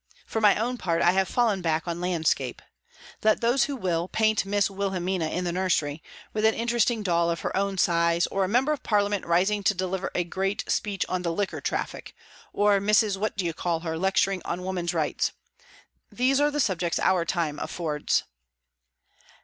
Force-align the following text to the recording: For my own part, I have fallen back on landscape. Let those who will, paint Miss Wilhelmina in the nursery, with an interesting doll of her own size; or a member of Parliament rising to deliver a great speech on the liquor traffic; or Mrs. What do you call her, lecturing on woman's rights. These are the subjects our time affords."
For 0.25 0.41
my 0.41 0.55
own 0.55 0.79
part, 0.79 1.03
I 1.03 1.11
have 1.11 1.27
fallen 1.27 1.61
back 1.61 1.87
on 1.87 2.01
landscape. 2.01 2.63
Let 3.21 3.39
those 3.41 3.65
who 3.65 3.75
will, 3.75 4.07
paint 4.07 4.47
Miss 4.47 4.67
Wilhelmina 4.67 5.27
in 5.27 5.43
the 5.43 5.51
nursery, 5.51 6.01
with 6.33 6.43
an 6.43 6.55
interesting 6.55 7.03
doll 7.03 7.29
of 7.29 7.41
her 7.41 7.55
own 7.55 7.77
size; 7.77 8.25
or 8.25 8.43
a 8.43 8.47
member 8.47 8.71
of 8.71 8.81
Parliament 8.81 9.27
rising 9.27 9.61
to 9.61 9.75
deliver 9.75 10.09
a 10.15 10.23
great 10.23 10.63
speech 10.67 11.05
on 11.07 11.21
the 11.21 11.31
liquor 11.31 11.61
traffic; 11.61 12.15
or 12.51 12.79
Mrs. 12.79 13.15
What 13.17 13.37
do 13.37 13.45
you 13.45 13.53
call 13.53 13.81
her, 13.81 13.95
lecturing 13.95 14.41
on 14.43 14.63
woman's 14.63 14.95
rights. 14.95 15.33
These 16.11 16.39
are 16.41 16.49
the 16.49 16.59
subjects 16.59 16.97
our 16.97 17.23
time 17.23 17.59
affords." 17.59 18.23